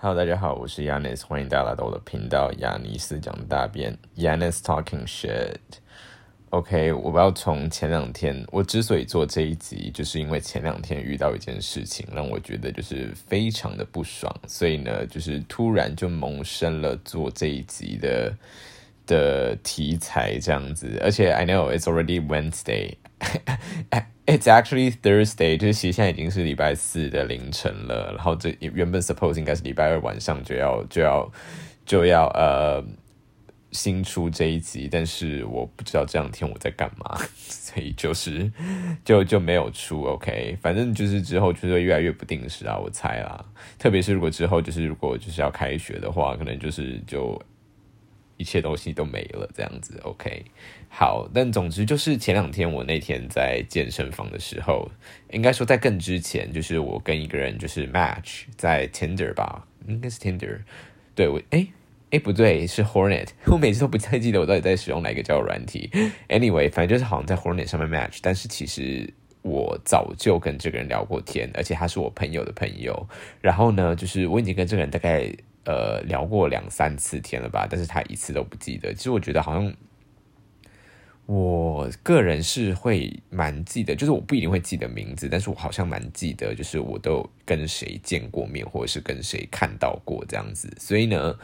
[0.00, 5.58] Hello，大家好，我是 Yanis，欢迎大家来到我的频道亚尼斯讲大便 Yanis Talking Shit。
[6.50, 18.32] OK，我要从前两天，我之所以做这一集，就是因为前两天遇到一件事情，让我觉得就是非常的不爽，所以呢，就是突然就萌生了做这一集的
[19.04, 20.96] 的题材这样子。
[21.02, 22.94] 而且 I know it's already Wednesday。
[24.28, 28.12] It's actually Thursday，就是其实现在已经是礼拜四的凌晨了。
[28.12, 31.32] 然后这原本 suppose 应该是礼拜二晚上就要就要
[31.86, 32.84] 就要呃
[33.72, 37.18] 新出这一集，但是我不知道这两天我在干嘛，
[37.48, 38.52] 所以就是
[39.02, 40.04] 就就没有出。
[40.04, 43.42] OK，反正就是之后就是越来越不定时啊，我猜啦。
[43.78, 47.40] 特别是如果之后就是如果就是要开学的话，可能就是就。
[48.38, 50.44] 一切东西都没了，这样子，OK，
[50.88, 54.88] 好，但总之就是前两天我那天在健身房的时候，
[55.32, 60.60] 应该说在更之前，就是我跟一个人就是 match 在 Tinder 吧，应该是 Tinder，
[61.16, 61.66] 对我，哎
[62.10, 65.90] 哎不对，是 Hornet，我每次都不太记得我到底在使用哪个交友软体
[66.28, 69.12] ，Anyway，反正就是好像在 Hornet 上面 match，但是其实
[69.42, 73.08] 我早就跟这个人聊过天，而且他是我朋友的朋友，
[73.40, 75.28] 然后呢，就是我已经跟这个人大概。
[75.68, 78.94] 呃，聊过两三次天了吧，但是他一次都不记得。
[78.94, 79.70] 其实我觉得好像，
[81.26, 90.74] 我个人是会蛮记得，就是我不一定会记得名字，但是我好像蛮记得，就是我都跟谁见过面，或者是跟谁看到过这样子。
[90.80, 91.38] 所以呢。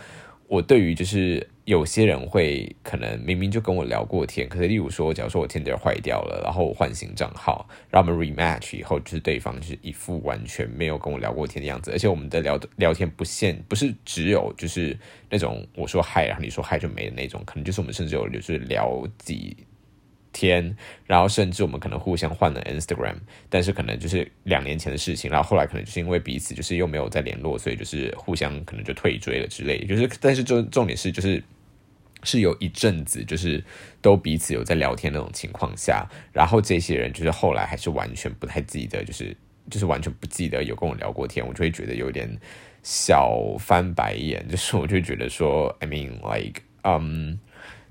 [0.47, 14.97] 我对于就是有些人会可能明明就跟我聊过天，可是例如说，假如说我 Tinder 坏掉了，然后我换新账号，然后我们 rematch 以后，就是对方就是一副完全没有跟我聊过天的样子，而且我们的聊聊天不限不是只有就是
[15.31, 19.57] 那种我说嗨，然后你说嗨就没的那种，可能就是我们甚至有就是聊几。
[20.37, 23.15] 天，然后甚至我们可能互相换了 Instagram，
[23.49, 29.87] 但是可能就是两年前的事情，然后后来可能就是因为彼此就是又没有再联络，所以就是互相可能就退追了之类。
[29.87, 31.41] 就是，但是就重点是就是
[32.25, 33.63] 是有一阵子就是
[34.01, 39.37] 都彼此有在聊天那种情况下，然后这些人就是后来还是完全不太记得，就是
[39.71, 42.29] 就是完全不记得有跟我聊过天，我就会觉得有点
[42.83, 47.39] 小翻白眼， 就是我就觉得说，I mean like，嗯。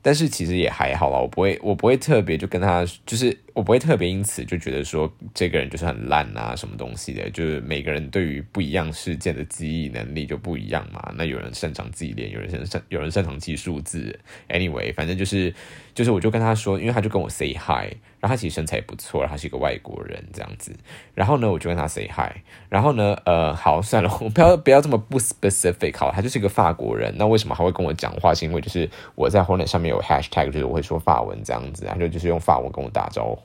[0.06, 7.30] 但是其实也还好啦，我不会，我不会特别就跟他，就是我不会特别因此就觉得说这个人就是很烂啊，什么东西的。
[7.30, 11.14] 就是每个人对于不一样事件的记忆能力就不一样嘛。
[11.16, 14.20] 那有人擅长记忆脸，有人擅有人擅长记数字。
[14.50, 15.54] Anyway，反正就是
[15.94, 17.96] 就是我就跟他说，因为他就跟我 say hi。
[18.20, 20.74] 然后他其实身材也不错，他是一个外国人这样子。
[21.14, 22.32] 然后呢，我就跟他 say hi。
[22.70, 25.98] 然后呢，呃，好，算了，我不要不要这么不 specific。
[25.98, 27.14] 好，他就是一个法国人。
[27.18, 28.34] 那为什么还会跟我讲话？
[28.34, 33.43] 是因为就是我在红脸上面有 hashtag，就是我会说法文这样子，他就就是用法文跟我打招呼。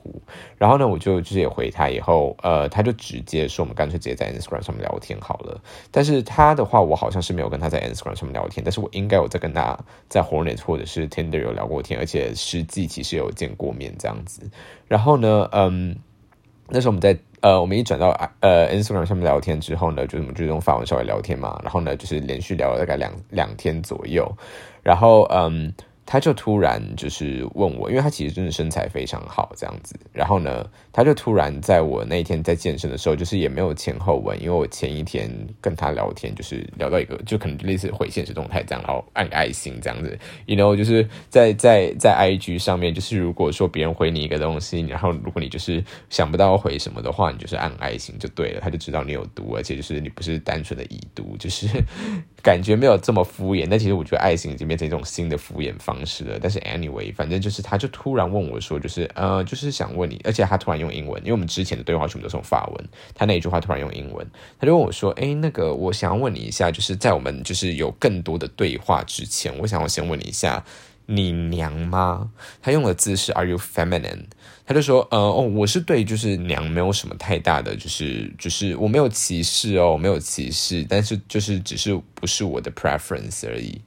[0.57, 5.61] 然后呢，我就就是也回他，以后呃，他就直接说我们干脆直接在 Instagram 上面聊天好了。
[5.91, 9.77] 但是他的话，我好像是没有跟他在 Instagram 上面聊天，但是我应该有在跟他
[10.07, 14.41] 在 Hornet 或者是 Tinder 有聊过天，而且实际其实有见过面这样子。
[14.87, 15.95] 然后呢，嗯，
[16.67, 18.09] 那时候我们在呃，我们一转到
[18.41, 21.59] 呃 Instagram 上面聊天之后呢，就我们就用法文稍微聊天嘛。
[21.63, 24.29] 然后呢，就是连续聊了大概两两天左右。
[24.83, 25.73] 然后嗯。
[26.11, 35.29] 他就突然就是问我，因为他其实真的身材非常好这样子，然后呢，他就突然在我那一天在健身的时候，就是也没有前后文，因为我前一天
[35.61, 40.17] 跟他聊天，就是聊到一个就可能类似回现实动态这样，然后按爱心这样子
[40.47, 51.67] ，you know，就是在在在 IG 上面，就是如果说别人回你一个东西，然后如果你就是想不到回什么的话，你就是按爱心就对了，他就知道你有读，而且就是你不是单纯的已读，就是
[52.41, 53.67] 感觉没有这么敷衍。
[53.69, 55.99] 但其实我觉得爱心已经变成一种新的敷衍方。
[56.05, 64.25] 式了，但是 anyway，反正就是，他就突然问我说，就是呃，就是想问你，而且他突然用英文，因为我们之前的对话全部都是用法文，他那一句话突然用英文，
[64.59, 70.63] 他就问我说，哎，那个我想要问你一下，就是在我们就是有更多的对话之前，我想要先问你一下，
[71.05, 72.31] 你娘吗？
[72.61, 74.25] 他用的字是 Are you feminine？
[74.65, 83.81] 他就说，呃，哦，我是对就是娘没有什么太大的，就是就是我没有歧视哦，没有歧视，但是就是只是不是我的 preference 而已。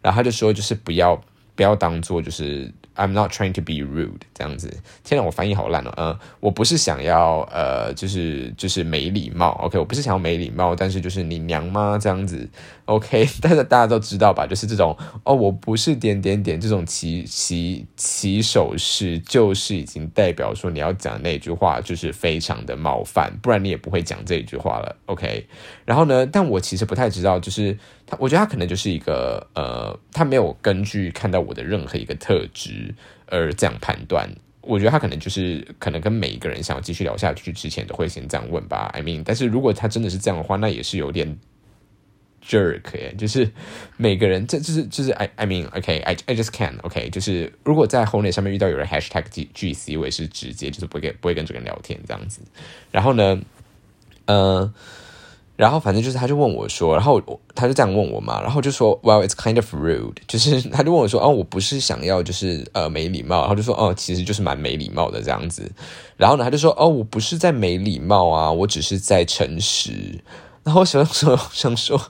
[0.00, 1.20] 然后他就说，就是不要。
[1.58, 4.72] 不要当做就是 I'm not trying to be rude 这样子。
[5.02, 5.92] 天哪，我翻译好烂哦。
[5.96, 9.50] 嗯，我不是想要呃，就是就是没礼貌。
[9.64, 12.48] OK，我不是想要没礼貌，但是就是你娘吗这样子
[12.84, 14.46] ？OK， 但是大家都知道吧？
[14.46, 24.94] 就是这种哦，我不是点点点这种起起起手势，就是已经代表说你要讲那句话就是非常的冒犯，不然你也不会讲这句话了。
[25.06, 25.44] OK，
[25.84, 27.76] 然后呢，但我其实不太知道，就是。
[28.08, 32.94] 他我觉得他可能就是一个呃，他没有根据看到我的任何一个特质
[33.26, 34.28] 而这样判断。
[34.60, 38.90] 我觉得他可能就是可能跟每一个人想要继续聊下去之前都会先这样问吧。
[38.92, 41.38] I mean，但是如果他真的是这样的话，那也是有点
[42.46, 43.50] jerk 耶，就是
[43.96, 49.24] 每个人，这就是就是 I I mean OK I I just can OK，就是如果在 h o n e 上面遇到有人 hashtag
[49.30, 52.42] G G C，我也是直接就是不会跟不会跟这个人聊天这样子。
[52.90, 53.40] 然后呢，
[54.26, 54.72] 呃。
[55.58, 57.20] 然后反正就是，他就问我说，然后
[57.52, 65.68] 他就这样问我嘛，然后就说，Well, it's kind of rude，就是他就问我说，哦，我不是想要就是呃没礼貌，然后就说，哦，其实就是蛮没礼貌的这样子。
[66.16, 70.20] 然后呢，他就说，哦，我不是在没礼貌啊，我只是在诚实。
[70.62, 72.00] 然后想说想说，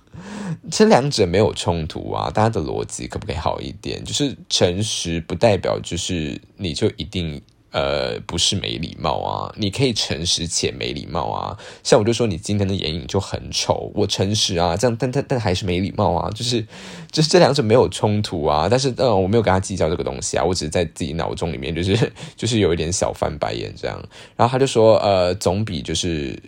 [0.70, 4.04] 这两者没有冲突啊，大家的逻辑可不可以好一点？
[4.04, 7.40] 就是诚实不代表就是你就一定。
[7.70, 11.58] 呃，不是没礼貌啊，你可以诚实且没礼貌啊。
[11.82, 16.66] 像我就说你今天的眼影就很丑，我诚实啊，这样但但但还是没礼貌啊，就是
[17.10, 18.68] 就是这两者没有冲突啊。
[18.68, 24.02] 但是呃，我没有跟他计较这个东西啊，我只是在自己脑中里面就是 就是有一点小翻白眼这样。
[24.36, 26.40] 然后他就说呃，总比就是。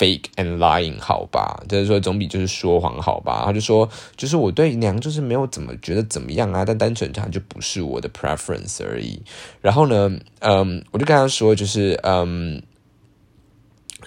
[0.00, 3.42] Fake and lying 好吧，就是说总比就是说谎好吧。
[3.44, 3.86] 他就说，
[4.16, 9.20] 就是我对娘就是没有怎么觉得怎么样啊，但单纯这样就不是我的 preference 而已。
[9.60, 12.62] 然后呢，嗯，我就跟他说，就是嗯。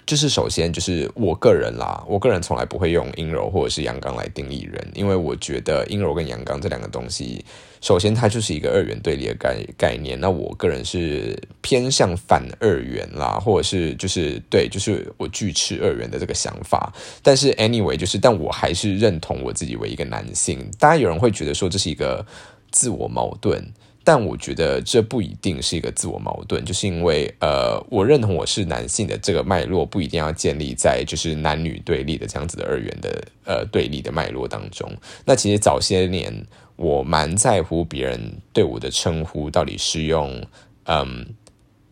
[0.06, 7.46] 就是首先就是我个人啦，我个人从来不会用阴柔或者是阳刚来定义人，因为我觉得阴柔跟阳刚这两个东西，
[7.84, 10.18] 首先它就是一个二元对立的概概念。
[10.18, 16.94] 那我个人是偏向反二元啦，或者是就是对，就是我拒斥二元的这个想法。
[17.22, 20.66] 但是 anyway，就是但我还是认同我自己为一个男性。
[20.80, 22.26] 当然有人会觉得说这是一个
[22.72, 23.62] 自我矛盾。
[24.06, 34.92] 但我觉得这不一定是一个自我矛盾，就是因为呃，我认同我是男性的这个脉络不一定要建立在就是男女对立的这样子的二元的呃对立的脉络当中。
[35.24, 36.34] 那其实早些年
[36.76, 40.42] 我蛮在乎别人对我的称呼到底是用
[40.86, 41.26] 嗯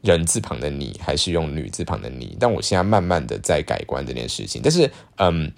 [0.01, 4.61] 人字旁的你还是用女字旁的你，但我现在慢慢的在改观这件事情。
[4.63, 5.51] 但是嗯，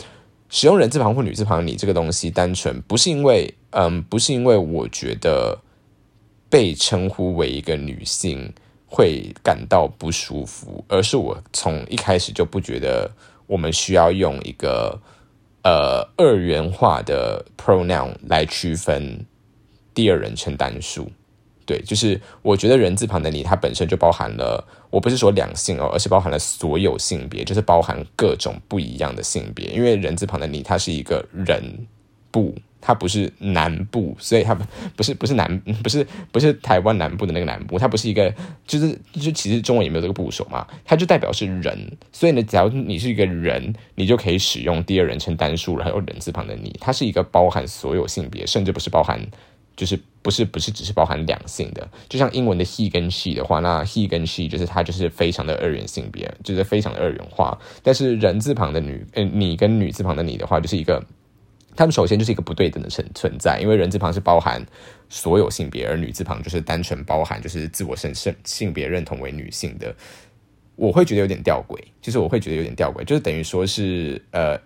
[0.50, 5.60] 使用人字旁或女字旁你这个东西，单纯不是因为嗯不是因为我觉得。
[6.50, 8.54] 被称呼为一个女性
[8.86, 13.10] 会感到不舒服，而是我从一开始就不觉得
[13.48, 15.02] 我们需要用一个
[15.64, 19.26] 呃二元化的 pronoun 来区分
[19.94, 21.12] 第二人称单数。
[21.66, 29.68] 对，就是我觉得人字旁的你，它本身就包含了，我不是说两性哦，而是包含了所有性别，就是包含各种不一样的性别。
[29.72, 31.64] 因为人字旁的你，它是一个人
[32.30, 32.54] 不。
[32.86, 34.54] 它不是南部，所以它
[34.98, 38.34] 不是不是南不是不是台湾南部的那个南部，它不是一个
[38.68, 49.18] 就是就其实中文也没有这个部首嘛，它就代表是人，所以呢，只要你是一个人，你就可以使用第二人称单数，还有人字旁的你，它是一个包含所有性别，甚至不是包含
[49.78, 61.02] 就是不是不是只是包含两性的，就像英文的 he 跟 she 的话，那 he 跟 she 就是它就是非常的二元性别，就是非常的二元化，但是人字旁的女呃你跟女字旁的你的话，就是一个。
[61.76, 64.66] 他们首先就是一个不对等的存存在，因为人字旁是包含
[65.10, 69.96] 所有性别，而女字旁就是单纯包含就是自我身性性别认同为女性的。
[70.76, 74.60] 我会觉得有点吊诡，就是我会觉得有点吊诡，就是等于说是呃，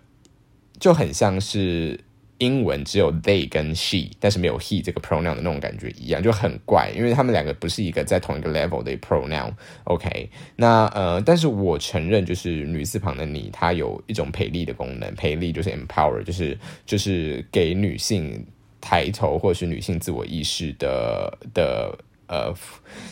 [0.78, 1.98] 就很像是。
[2.38, 9.52] 英文只有 they 跟 she，但是没有 he 这个 pronoun 的那种感觉一样，就很怪，因为他们两个不是一个在同一个 level 的 pronoun。
[9.84, 16.56] OK，那呃，但是我承认，就是女字旁的你，它有一种培力的功能，培力就是 empower，就是
[16.86, 18.46] 就是给女性
[18.80, 21.98] 抬头或者是女性自我意识的的
[22.28, 22.54] 呃，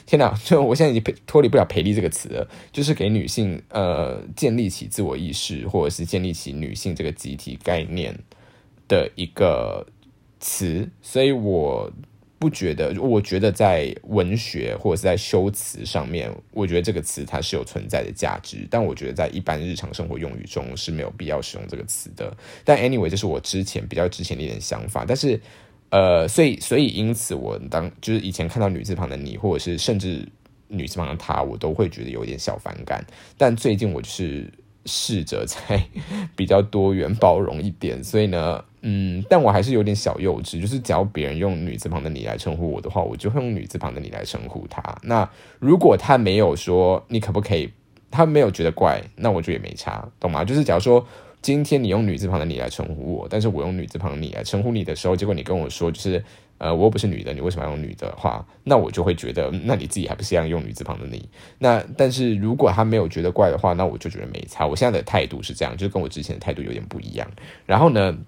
[0.06, 8.14] 天哪，就我现在已经脱离不了培力这个词了，就是给女性呃建立起自我意识，或者是建立起女性这个集体概念。
[8.88, 9.86] 的一个
[10.40, 11.90] 词，所以我
[12.38, 22.36] 不觉得，我觉得在文学或者是在修辞上面，我觉得这个词它是有存在的价值，但我觉得在一般日常生活用语中是没有必要使用这个词的。
[22.62, 25.40] 但 anyway，这是我之前比较之前的一点想法，但是
[25.88, 30.28] 呃，所以所以因此，我当就是以前看到女字旁的你，或者是甚至
[30.68, 33.04] 女字旁的他，我都会觉得有点小反感。
[33.38, 34.52] 但最近我就是
[34.86, 35.84] 试着在
[36.34, 38.64] 比较多元包容一点，所以呢。
[38.88, 44.80] 嗯，但我还是有点小幼稚，就是只要别人用女字旁的你来称呼我的话，我就会用女字旁的你来称呼他。
[45.02, 45.28] 那
[45.58, 47.68] 如果他没有说你可不可以，
[48.12, 50.44] 他没有觉得怪，那我就也没差，懂吗？
[50.44, 51.04] 就是假如说
[51.46, 56.24] 今天你用女字旁的你来称呼我，但是我用女字旁的你来称呼你的时候，结果你跟我说就是
[56.58, 58.44] 呃我又不是女的，你为什么要用女的话？
[58.64, 61.28] 那我就会觉得，那你自己还不是一样用女字旁的你？
[61.60, 64.66] 那但是如果他没有觉得怪的话，那我就觉得没差。
[64.66, 67.30] 我现在的态度是这样，就是跟我之前的态度有点不一样。
[67.64, 68.18] 然后呢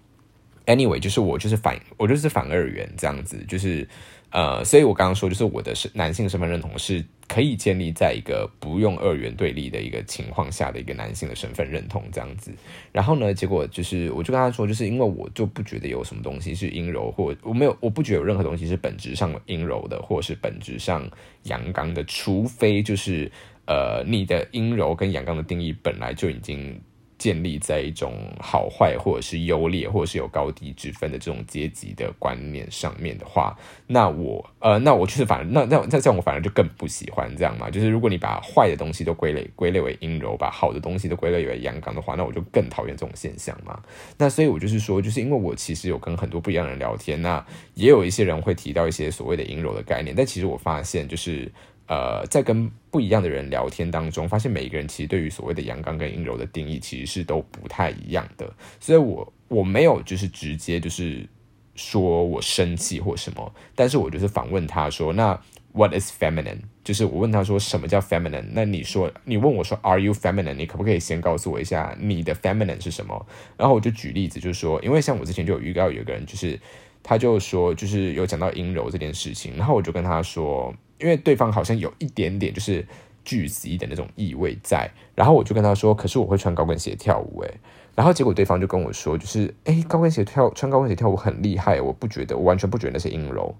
[0.67, 3.89] ？Anyway，就是我就是反我就是反二元这样子，就是
[4.31, 12.53] 呃，所以我刚刚说，就是我的是男性身份认同是可以建立在一个不用二元对立的一个情况下的一个男性的身份认同这样子。
[12.93, 21.11] 然后呢，结果就是我就跟他说，就是因为我就不觉得有什么东西是阴柔，或我没有，我不觉得有任何东西是本质上阴柔的，或是本质上
[21.45, 23.33] 阳刚的，除非就是
[23.67, 26.79] 呃，你的阴柔跟阳刚的定义本来就已经。
[27.19, 33.57] 建立在一种好坏，或者是优劣，或者是有高低之分的这种阶级的观念上面的话，
[33.87, 37.69] 那我呃，那我就是反正那那那这样我反而就更不喜欢这样嘛。
[37.69, 43.83] 就是如果你把坏的东西都归类归类为阴柔，把好的东西都归类为阳刚的话，那我就更讨厌这种现象嘛。
[44.17, 47.45] 那所以我就是说，就是因为我其实有跟很多不一样的人聊天，那
[47.75, 51.51] 也有一些人会提到一些所谓的阴柔的概念，但其实我发现就是。
[51.89, 58.53] 呃，在跟不一样的人聊天当中，发现每一个人其实对于所谓的阳刚跟阴柔的定义其实是都不太一样的。
[58.79, 61.27] 所以，我我没有就是直接就是
[61.75, 65.41] 说我生气或什么，但是我就是反问他说：“那
[65.73, 73.27] What is feminine？” 就是我问他说：“什么叫 feminine？” 那你说你问我说：“Are you feminine？” 你可不可以先告诉我一下你的 feminine 是什么？
[73.57, 76.61] 然后我就举例子，就是说，因为像我之前就有预告，有个人就是
[77.03, 80.75] 他就说，就是有讲到阴柔这件事情，然后我就跟他说。
[81.01, 82.87] 因为对方好像有一点点就是
[83.25, 87.55] 巨蜥的那种意味在，然后我就跟他说：“可是我会穿高跟鞋跳舞。”诶，
[87.95, 93.55] 然后结果对方就跟我说：“就是诶，高跟鞋跳穿高跟鞋跳舞很厉害，我不觉得，我完全不觉得那是阴柔。”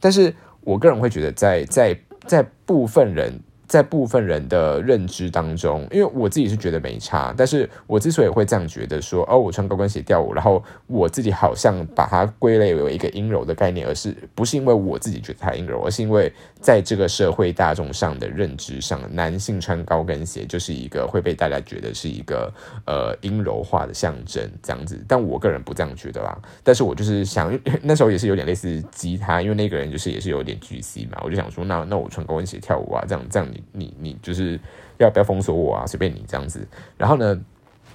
[0.00, 3.40] 但是我个人会觉得，在在在部分人。
[3.68, 16.32] 在部分人的认知当中，因为我自己是觉得没差，但是我之所以会这样觉得说，哦，我穿高跟鞋跳舞，然后我自己好像把它归类为一个阴柔的概念，而是不是因为我自己觉得它阴柔，而是因为
[16.62, 22.50] 在这个社会大众上的认知上，男性穿高跟鞋就是一个会被大家觉得是一个
[22.86, 24.98] 呃阴柔化的象征这样子。
[25.06, 33.46] 但我个人不这样觉得啦，但是我就是想 那时候也是有点类似吉他，因为那个人就是也是有点巨 C 嘛，我就想说，那那我穿高跟鞋跳舞啊，这样这样。
[33.72, 34.58] 你你就是
[34.98, 35.86] 要不要封锁我啊？
[35.86, 36.66] 随便你这样子。
[36.96, 37.40] 然后呢，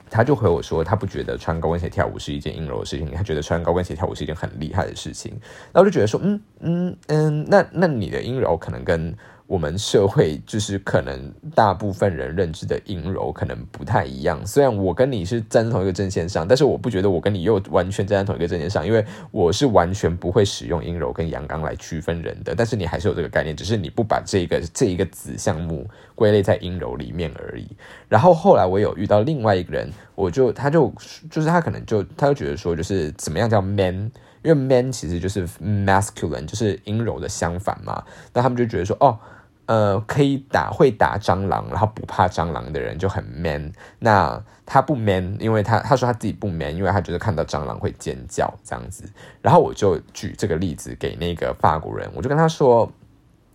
[0.09, 5.33] 他就回我说，他不觉得穿高跟鞋跳舞是一件阴柔的事情，他觉得穿高跟鞋跳舞是一件很厉害的事情。
[5.73, 9.15] 那我就觉得说，嗯嗯嗯，那那你的阴柔可能跟。
[9.53, 14.43] 我们社会就是可能大部分人认知的阴柔可能不太一样。
[14.47, 22.55] 虽然我跟你是站在同一个阵线上，但是我不觉得我跟你又完全站在同一个阵线上，因为我是完全不会使用阴柔跟阳刚来区分人的。
[22.55, 27.67] 但是你还是有这个概念，只是你不把这个这一个子项目归类在阴柔里面而已。
[28.09, 30.91] 然后后来我有遇到另外一个人，我就他就
[31.29, 34.11] 就是他可能就他就觉得说，就是怎么样叫 man。
[34.43, 38.03] 因为 man 其实就是 masculine，就是阴柔的相反嘛。
[38.33, 39.17] 那他们就觉得说，哦，
[39.65, 43.71] 呃，可以打会打蟑螂，然后不怕蟑螂的人就很 man。
[43.99, 49.03] 那他不 man，因为他他说他自己不 man，因为他觉得看到蟑螂会尖叫这样子。
[49.41, 52.91] 然后我就举这个例子给那个法国人，我就跟他说。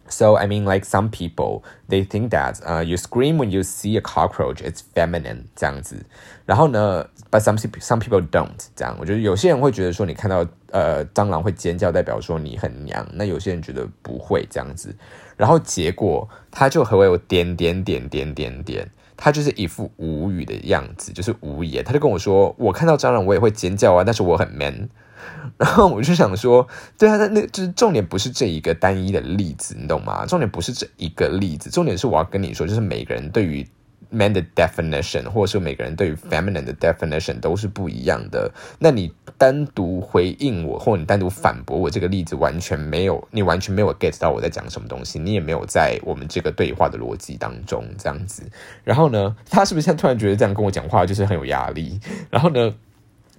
[0.09, 3.97] So I mean, like some people, they think that uh, you scream when you see
[3.97, 6.05] a cockroach, it's feminine 这样子。
[6.45, 8.95] 然后呢，but some some people don't 这样。
[8.99, 13.07] 我觉得有些人会觉得说，你看到呃蟑螂会尖叫，代表说你很娘。
[13.13, 14.93] 那有些人觉得不会这样子。
[15.37, 21.83] 然后结果他就和我有点点点点点点，他就是一副无语的样子，就是无言。
[21.83, 24.89] 他就跟我说，我看到蟑螂我也会尖叫啊，但是我很 man。
[25.58, 26.66] 然后我就想说，
[26.98, 30.24] 对啊，那那就是重点不是这一个单一的例子，你懂吗？
[30.26, 33.66] 重点不是这一个例子，重点是我要跟你说，就是每个人对于
[34.10, 38.50] man 的 definition，或者是每个人对于 feminine 的 definition 都是不一样的。
[38.78, 48.42] 那你单独回应我，或者你单独反驳我这个例子，完全没有，你完全没有 get 到我在讲什么东西，你也没有在我们这个对话的逻辑当中这样子。
[48.84, 52.00] 然后呢，他是不是现在突然觉得这样跟我讲话就是很有压力？
[52.30, 52.74] 然后呢？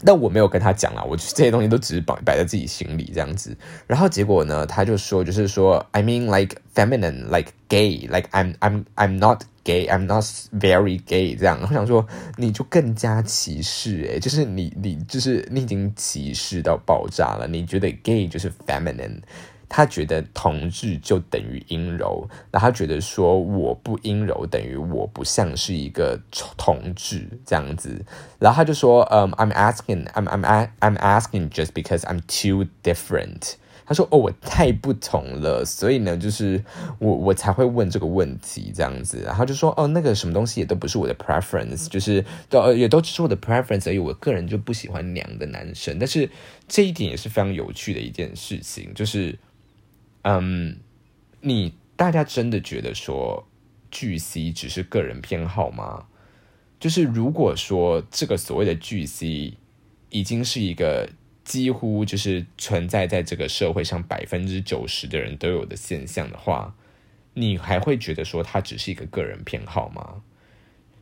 [0.06, 3.56] 但我没有跟他讲啊，我这些东西都只是摆摆在自己心里这样子。
[3.86, 10.24] 然后结果呢，他就说，就是说，I mean like feminine, like gay, like I'm I'm I'm not gay, I'm not
[10.58, 11.60] very gay 这样。
[11.62, 17.48] 我想说，你就更加歧视诶，就是你你就是你已经歧视到爆炸了。
[17.48, 19.20] 你觉得 gay 就是 feminine？
[19.70, 26.20] 他觉得同志就等于阴柔，然后他觉得说我不阴柔等于我不像是一个
[26.58, 28.04] 同志这样子，
[28.40, 33.54] 然后他就说，嗯，I'm asking, I'm I'm I'm asking just because I'm too different。
[33.86, 36.64] 他说，哦，我太不同了，所以呢，就是
[37.00, 46.30] 我我才会问这个问题这样子，然后就说，哦，那个什么东西也都不是我的 preference，就是都也都只是我的 preference 而已，我个人就不喜欢娘的男生，但是
[46.68, 49.38] 这一点也是非常有趣的一件事情，就是。
[50.24, 50.78] 嗯，
[51.42, 53.48] 你大家真的觉得说
[53.92, 56.08] 巨 C 只是个人偏好吗？
[56.80, 59.54] 就是如果说这个所谓的巨 C
[60.10, 61.10] 已经是一个
[61.44, 66.76] 几乎就是存在在这个社会上百分之九十的人都有的现象的话，
[67.34, 70.22] 你还会觉得说它只是一个个人偏好吗？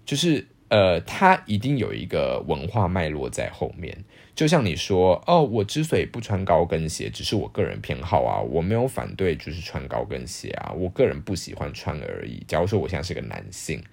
[0.06, 4.04] 就是呃，他一定有一个文化脉络在后面。
[4.36, 12.44] 就像你说哦，我之所以不穿高跟鞋，只是我个人偏好啊，我没有反对，就是穿高跟鞋啊，我个人不喜欢穿而已。
[12.48, 13.84] 假如说我现在是个男性。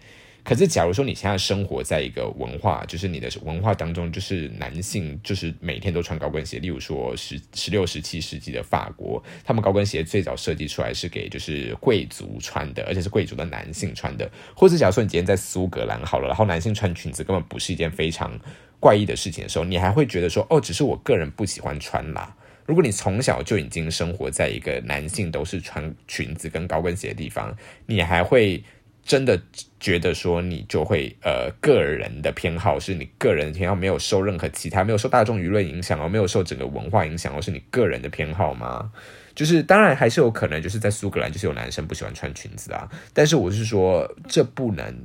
[0.45, 6.59] 可是，假如说你现在生活在一个文化，就是你的文化当中，就是男性就是每天都穿高跟鞋。
[6.59, 14.31] 例如说，十十六、十七世纪的法国，他们高跟鞋最早设计出来是给就是贵族穿的，而且是贵族的男性穿的。
[14.55, 18.39] 或者，假如说你今天在苏格兰好了，然后男性穿裙子根本不是一件非常
[18.79, 22.37] 怪异的事情的时候，你还会觉得说，哦，只是我个人不喜欢穿啦。
[22.67, 28.63] 如果你从小就已经生活在一个男性都是穿裙子跟高跟鞋的地方，你还会。
[29.05, 29.39] 真的
[29.79, 38.91] 觉得说你就会呃个人的偏好是你个人偏好没有受任何其他没有受大众舆论影响哦没有受整个文化影响哦是你个人的偏好吗？
[39.35, 44.97] 就是当然还是有可能就是在苏格兰就是有男生不喜欢穿裙子啊，但是我是说这不能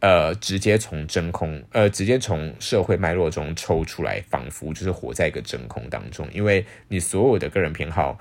[0.00, 8.18] 呃直接从真空呃直接从社会脉络中抽出来，仿佛就是活在一个真空当中，因为你所有的个人偏好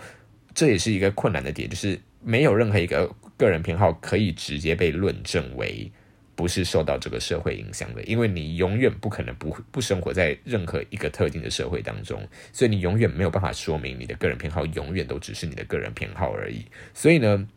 [0.53, 3.11] 这也是一个困难的点，就是没有任何一个。
[3.39, 5.91] 个人偏好可以直接被论证为
[6.35, 12.21] 不是受到这个社会影响的，因为你永远不可能不不生活在任何一个特定的社会当中，
[12.53, 16.65] 所以你永远没有办法说明你的个人偏好永远都只是你的个人偏好而已。
[16.93, 17.47] 所以呢，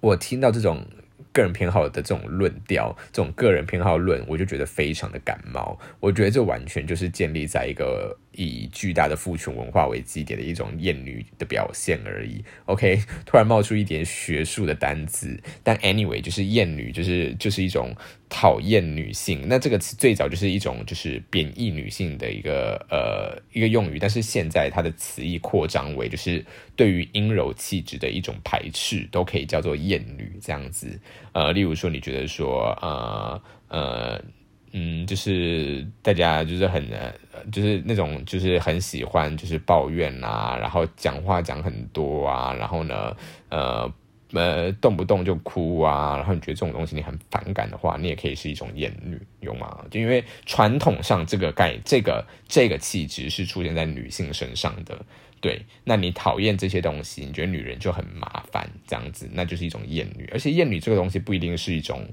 [0.00, 0.84] 我听到这种。
[1.32, 5.78] 个人偏好的这种论调，这种个人偏好论，我就觉得非常的感冒。
[6.00, 12.42] 我觉得这完全就是建立在一个以巨大的父权文化为基点的一种厌女的表现而已。
[12.66, 17.94] OK， 突然冒出一点学术的单字，但 anyway，就是厌女，就是就是一种。
[18.32, 26.46] 讨厌女性，那这个词最早就是一种就是贬义女性的一个呃一个用语，但是现在它的词义扩张为就是
[26.76, 30.96] 对于阴柔气质的一种排斥，都可以叫做厌女这样子。
[31.32, 34.22] 呃，例如说，你觉得说呃呃
[34.72, 36.84] 嗯，就是大家就是很
[37.50, 43.16] 就是那种就是很喜欢就是抱怨啊，然后讲话讲很多啊，然后呢
[43.48, 43.92] 呃。
[44.32, 49.84] 呃，动不动就哭啊，然后你觉得这种东西你很反感的话，你也可以是一种厌女，有吗？
[49.90, 55.04] 就因为传统上这个概这个这个气质是出现在女性身上的，
[55.40, 60.30] 对，那你讨厌这些东西，你觉得女人就很麻烦，这样子，那就是一种厌女。
[60.32, 62.06] 而且厌女这个东西不一定是一种，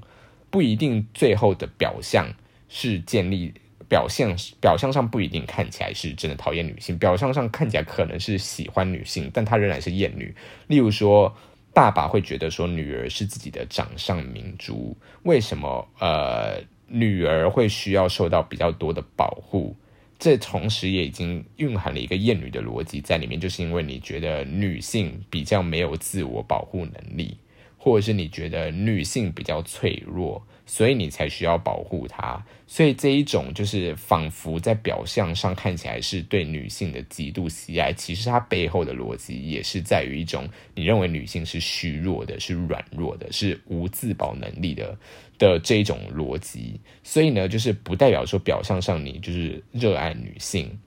[0.50, 2.26] 不一定最后的表象
[2.68, 3.52] 是建立
[3.88, 10.34] 表现，表象上不一定看起来是真的讨厌女性，表象上看起来可能是喜欢女性，但她仍然是厌女。
[10.66, 11.36] 例如说。
[11.74, 19.76] 爸爸会觉得说女儿是自己的掌上明珠，为什么呃女儿会需要受到比较多的保护？
[20.18, 27.38] 这同时也已经蕴含了一个厌女的逻辑在里面，就是因为你觉得女性比较没有自我保护能力，
[27.76, 30.44] 或者是你觉得女性比较脆弱。
[30.70, 44.94] 所以你才需要保护她，所以这一种就是仿佛在表象上看起来是对女性的极度喜爱，其实它背后的逻辑也是在于一种你认为女性是虚弱的、是软弱的、是无自保能力的
[45.38, 46.78] 的这一种逻辑。
[47.02, 50.78] 所以呢，就是不代表说表象上你就是热爱女性。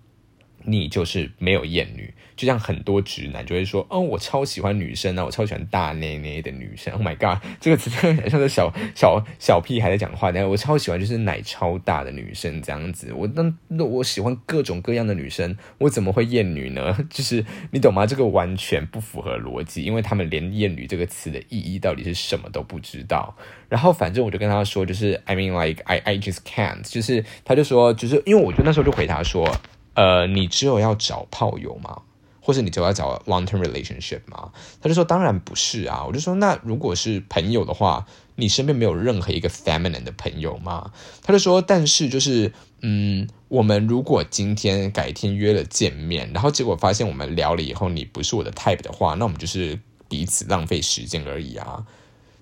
[0.65, 6.93] 你就是没有厌女，就像很多直男就会说：“哦，我超喜欢女生啊，我超喜欢大内内的女生。
[6.93, 10.31] ”Oh my god，这个词真的很像是小小小屁孩在讲话。
[10.31, 13.11] 但我超喜欢就是奶超大的女生这样子。
[13.13, 16.97] 我那那我喜欢各种各样的女生，我怎么会厌女呢？
[17.09, 18.05] 就是你懂吗？
[18.05, 23.35] 这个完全不符合逻辑，因为他们连厌女这个词的意义到底是什么都不知道。
[23.69, 29.49] 然后反正我就跟他说，就是 I mean like I I just can't，就是他就说，就是因为我就那时候就回答说。
[29.93, 32.01] 呃，你只有要找炮友吗？
[32.43, 34.51] 或者你只有要找 long term relationship 吗？
[34.81, 36.03] 他就说，当然不是啊。
[36.07, 40.91] 我就说，那如果是朋友的话，你身边没有任何一个 feminine 的朋友吗？
[41.21, 42.51] 他就说，但是就是，
[42.81, 51.85] 嗯，我们如果今天改天约了见面，然后结果发现我们聊了以后，你不是我的 type 的话，那我们就是彼此浪费时间而已啊。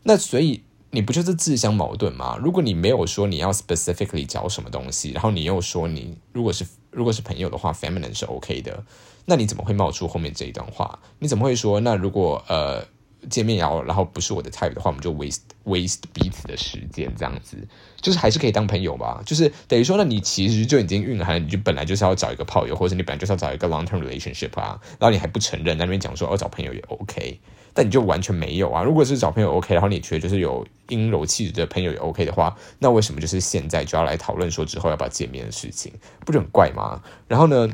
[0.04, 0.64] 那所以。
[0.92, 2.38] 你不就是自相矛盾吗？
[2.42, 8.84] 如果你没有说你要 specifically 找什么东西，然后你又说你如果是如果是朋友的话，feminine 是 OK 的，
[9.26, 10.98] 那你怎么会冒出后面这一段话？
[11.20, 12.84] 你怎么会说那如果呃
[13.30, 17.58] 见面然后然后不是我的 type 的话，我们就 waste waste 彼此的时间这样子，
[18.02, 19.22] 就是还是可以当朋友吧？
[19.26, 27.40] 就是等于说，那你其实就已经蕴含，你就本来就是要找一个炮友，或者你本来就是要找一个 long term relationship 啊，然后你还不承认，在那边讲说哦找朋友也 OK。
[27.74, 28.84] 但你就完全没有啊！
[28.84, 35.94] 如果是找朋友 OK，然后你觉得就是有阴柔气质的朋友也 OK 的话，那为什么就是现在就要来讨论说之后要不要见面的事情？
[36.26, 37.02] 不就很怪吗？
[37.28, 37.70] 然后呢，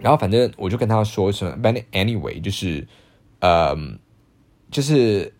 [0.00, 2.86] 然后反正我就跟他说什么，but anyway，就是
[3.40, 3.76] 呃，
[4.70, 5.32] 就是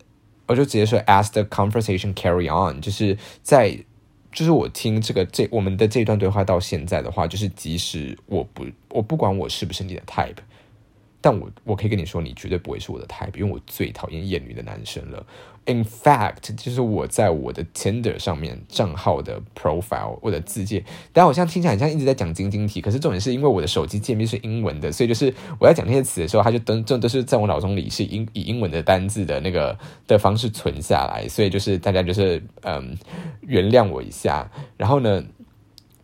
[0.47, 3.77] 我就直接说，as the conversation carry on，就是在
[4.31, 10.37] 就是我听这个这我们的这段对话到现在的话，就是即使我不我不管我是不是你的 type。
[11.23, 15.25] 但我我可以跟你说，你绝对不会是我的 type，因为我最讨厌厌女的男生了。
[15.65, 20.83] In fact，就是我在我的 Tinder 上面账号的 profile，我的字界，
[21.13, 32.97] 但我现在听起来很像一直在讲晶晶体，可是重点是因为我的手机界面是英文的，所以就是我在讲那些词的时候，它就都这都是在我脑中里是英以英文的单字的那个的方式存下来，所以就是大家就是嗯
[33.39, 35.23] 原谅我一下，然后呢。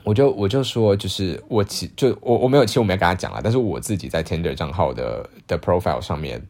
[0.05, 3.41] 我就我就说，就是我其就我我没有，其实我没有跟他讲了。
[3.43, 6.41] 但是我自己在 Tinder 账号的的 profile 上面，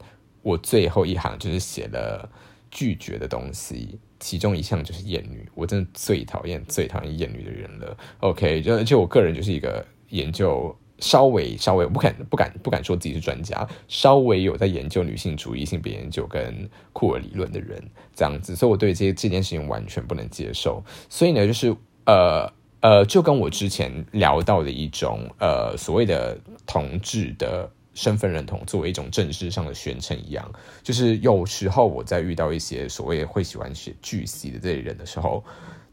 [0.44, 2.30] 我最后一行就是写了
[2.70, 5.50] 拒绝的东西，其中一项就是厌女。
[5.56, 7.98] 我真的最讨厌最讨厌厌女的人了。
[8.20, 17.84] OK，就就我个人就是一个研究稍微稍微我不敢不敢不敢说自己是专家，稍微有在研究女性主义、性别研究跟库尔理论的人
[18.16, 20.84] 这样子，所以我对这这件事情完全不能接受。
[21.10, 22.54] 所以呢，就是呃。
[22.82, 30.50] 呃，就跟我之前聊到的一种呃所谓的同志的身份认同作为一种正式上的宣称一样，
[30.82, 35.44] 就是有时候我在遇到一些所谓会喜欢写巨 C 的这些人的时候，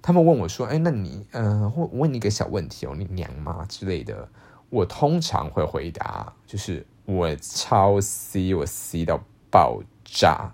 [0.01, 4.29] 他们问我说：“哎，那你呃，我问你一个小问题哦，你娘吗之类的？”
[4.71, 10.53] 我通常会回答就是我超 C，我 C 到爆炸，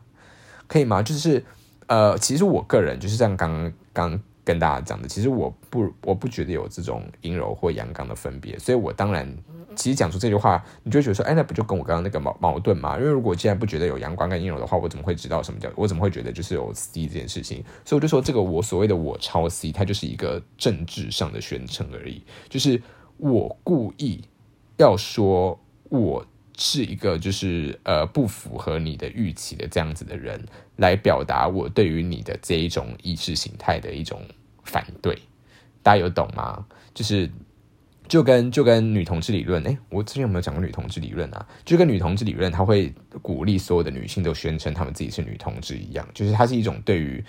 [0.66, 1.02] 可以吗？
[1.02, 1.44] 就是
[1.88, 4.18] 呃，其实我个人就是像刚刚。
[4.44, 9.32] 跟大家讲的，其实我不我不觉得有这种阴柔或阳刚的分别，所以我当然
[9.76, 12.98] 其实讲出这句话，你就觉得说，哎，那不就跟我刚刚那个矛矛盾吗？
[12.98, 15.70] 因为如果既然不觉得有阳光跟阴柔的话，我怎么会知道什么叫？
[15.76, 17.64] 我怎么会觉得就是有 C 这件事情？
[17.84, 22.82] 所以我就说，这个我所谓的我超 C，它就是一个政治上的宣称而已，就是
[23.18, 24.24] 我故意
[24.76, 26.26] 要说我。
[26.64, 30.40] 是一个就是呃不符合你的预期的这样子的人，
[30.76, 34.22] 来表达我对于你的这一种意识形态的一种
[34.62, 35.18] 反对，
[35.82, 36.64] 大家有懂吗？
[36.94, 37.28] 就是
[38.06, 41.44] 就跟就跟女同志理论，哎，我之前有没有讲过女同志理论啊？
[41.64, 47.24] 就跟女同志理论，他会鼓励所有的女性都宣称她们自己是女同志一样，就是它是一种对于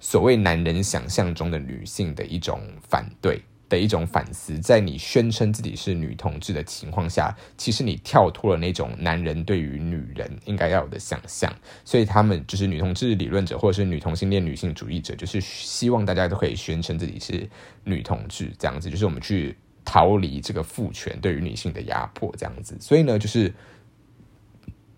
[0.00, 3.42] 所谓男人想象中的女性的一种反对。
[3.68, 11.52] 的一种反思，在你宣称自己是女同志的情况下，其实你跳脱了那种男人对于女人应该要有的想象，
[11.84, 17.46] 所以他们就是女同志理论者，或者是女同性恋女性主义者，就是希望大家都可以宣称自己是
[17.84, 19.54] 女同志，这样子，就是我们去
[19.84, 22.74] 逃离这个父权对于女性的压迫，这样子。
[22.80, 23.52] 所以呢，就是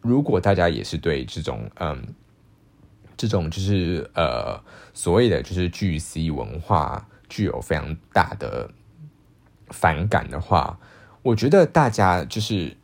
[0.00, 2.14] 如果大家也是对这种嗯，
[3.16, 4.62] 这种就是呃
[4.94, 7.04] 所谓的就是巨 C 文化。
[7.30, 8.70] 具有非常大的
[9.68, 10.78] 反感的话，
[11.22, 12.76] 我觉得大家就是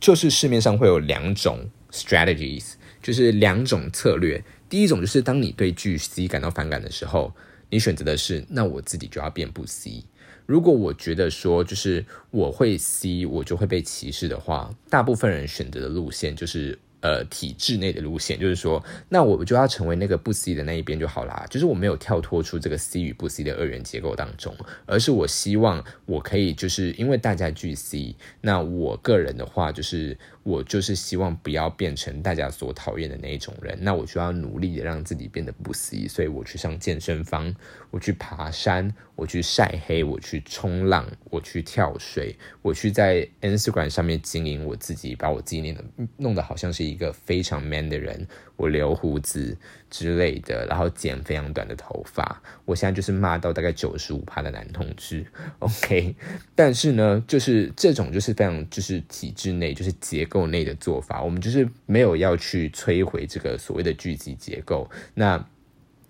[0.00, 4.42] 就是市面上会有两种 strategies，就是两种策略。
[4.68, 7.32] 第一种就是当你对巨 C 感到反感的时候，
[7.68, 10.02] 你选择的是那我自己就要变不 C。
[10.46, 16.76] 如果我觉得说就是我会 C，我就会被歧视的话，大部分人选择的路线就是。
[17.00, 21.46] 呃，体制内的路线，就是说，那我就要成为那个不 C 的那一边就好啦。
[21.48, 30.18] 就是我没有跳脱出这个 C 与不 C 的二元结构当中，而是我希望我可以，就是因为大家聚 C，那我个人的话，就是
[30.50, 33.78] 我就是希望不要变成大家所讨厌的那一种人。
[33.80, 37.54] 那我就要努力的让自己变得不思议所以我去上健身房，
[37.90, 45.84] 我去爬山，我去晒黑，我去冲浪，我去跳水，我去在 Instagram 上面经营我自己，把我自己弄得
[46.18, 46.90] 弄得好像是。
[46.90, 48.26] 一个非常 man 的人，
[48.60, 49.56] 我留胡子
[49.88, 52.42] 之类的，然后剪非常短的头发。
[52.66, 55.24] 我现在就是骂到大概九十五趴的男同志，
[55.60, 56.14] OK。
[56.54, 64.90] 但是呢，就是这种就是非常就是体制内就是结构内的做法，我们就是没有要去摧毁这个所谓的聚集结构。
[65.14, 65.42] 那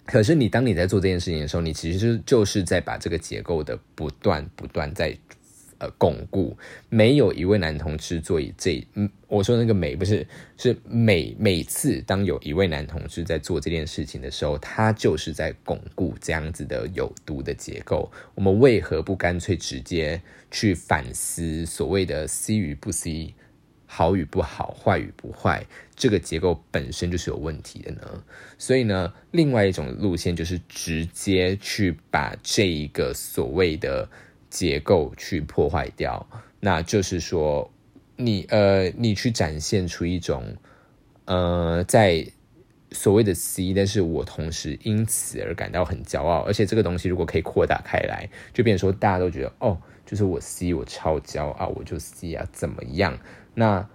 [0.04, 5.16] 可是你当你在做这件事情的时候，你其实就是在把这个结构的不断不断在。
[5.80, 6.54] 呃，巩固
[6.90, 10.26] 没有一位男同志做这，嗯，我说那个每不是
[10.58, 18.12] 是每每次当有一位男同志在做这件事情的时候，他就是在巩固这样子的有毒的结构。
[18.34, 23.32] 我们为何不干脆直接去反思所谓的 C 与不 C，
[23.86, 25.64] 好与不好，坏与不坏，
[25.96, 28.22] 这个结构本身就是有问题的呢？
[28.58, 34.06] 所以呢，另外一种路线就是直接去把这一个所谓的。
[34.50, 36.28] 结构去破坏掉，
[36.60, 37.70] 那就是说，
[38.16, 40.44] 你呃，你去展现出一种
[41.24, 42.26] 呃，在
[42.90, 53.18] 所谓的 C，但是我同时因此而感到很骄傲，而且这个东西如果可以扩大开来，就变成说大家都觉得哦，就是我 C，我超骄傲，我就 C 啊，怎么样？
[53.54, 53.88] 那。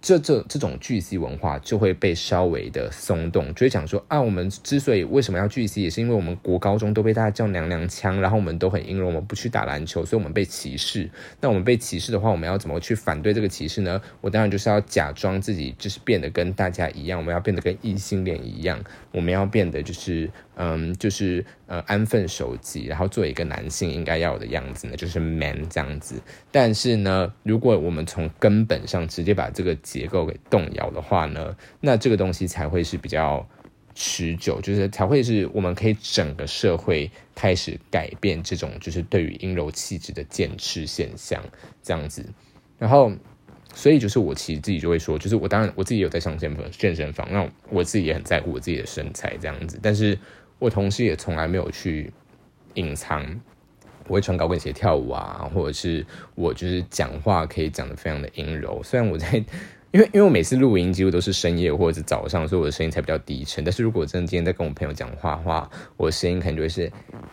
[0.00, 11.10] 这这这种巨 C 文化就会被稍微的松动，就会讲说啊，我们之所以为什么要巨 C，也是因为我们国高中都被大家叫娘娘腔，然后我们都很阴柔，我们不去打篮球，所以我们被歧视。
[11.40, 14.00] 那我们被歧视的话，我们要怎么去反对这个歧视呢？
[14.20, 20.30] 我当然就是要假装自己就是变得跟大家一样，我们要变得跟异性恋一样，我们要变得就是
[20.60, 26.20] 嗯，就是呃安分守己，然后做一个男性应该要有的样子呢，就是 man 这样子。
[26.50, 33.48] 但是呢，如果我们从根本上直接把这个结构给动摇的话呢，那这个东西才会是比较
[33.94, 41.40] 持久，就是才会是我们可以整个社会开始改变这种就是对于阴柔气质的渐持现象
[41.84, 42.24] 这样子。
[42.78, 43.12] 然后，
[43.74, 50.18] 所以就是我其实自己就会说，就是我当然我自己有在上健身健身房，那我自己也很在乎我自己的身材这样子，但是
[50.58, 52.12] 我同时也从来没有去
[52.74, 53.40] 隐藏。
[54.06, 58.82] 我会穿高跟鞋跳舞啊，或者是我就是讲话可以讲的非常的阴柔。
[58.82, 59.44] 虽然我在，
[59.90, 63.64] 因为因为我每次录音几乎都是深夜或者是早上，所以我的声音才比较低沉。
[63.64, 66.92] 但是如果真的今天在跟我朋友讲话的话，我的声音可能就会是，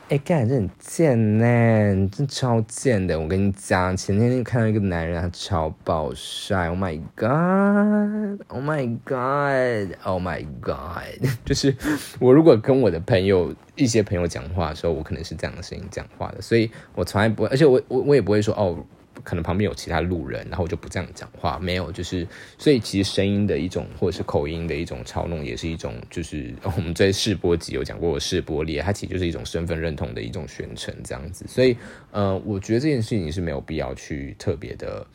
[0.10, 3.20] 哎，干，这很贱呢，真超贱的。
[3.20, 11.76] 我跟你讲，前天看到一个男人，他超爆帅，Oh my god，Oh my god，Oh my god， 就是
[12.20, 13.54] 我如果跟我的朋友。
[13.76, 18.82] 一些朋友讲话的时候，我可能是这样的声音讲话的，所以我从来不会，而且我我我也不会说哦，
[19.23, 21.58] 可能旁边有其他路人，然后我就不这样讲话。
[21.60, 31.45] 没有，就是所以其实声音的一种或者是口音的一种嘲弄，也是一种就是 我们在试播集有讲过试播列，它其实就是一种身份认同的一种宣称这样子。
[31.47, 31.75] 所以
[32.12, 35.06] 呃，我觉得这件事情是没有必要去特别的。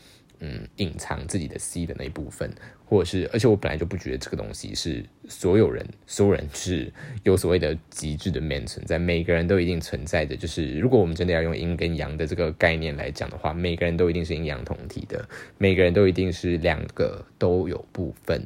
[0.40, 2.50] 嗯，隐藏自己的 C 的那一部分，
[2.86, 6.90] 或者是，而且我本来就不觉得这个东西是所有人，所有人是
[7.24, 10.34] 有所谓的极致的 man 存在，每个人都一定存在的。
[10.34, 18.42] 就是如果我们真的要用阴跟阳的这个概念来讲的话，每个人都一定是阴阳同体的，每个人都一定是两个都有部分。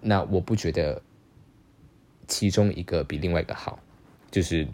[0.00, 1.02] 那我不觉得
[2.26, 3.78] 其中一个比另外一个好，
[4.30, 4.66] 就是。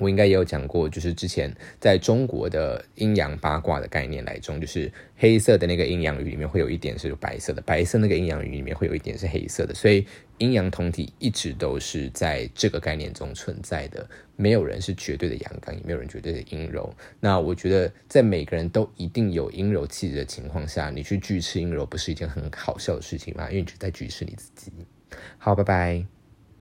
[0.00, 10.06] 我应该也有讲过，就是之前在中国的阴阳八卦的概念来中，就是黑色的那个阴阳鱼里面会有一点是白色的，白色那个阴阳鱼里面会有一点是黑色的，所以
[10.38, 14.08] 阴阳同体一直都是在这个概念中存在的。
[14.36, 16.90] 没有人是绝对的阳刚，也没有人绝对的阴柔。
[17.20, 23.50] 那我觉得，在每个人都一定有阴柔气质的情况下，你去拒斥阴柔，不是一件很好笑的事情吗？
[23.50, 24.72] 因为你就在拒斥你自己。
[25.36, 26.19] 好，拜拜。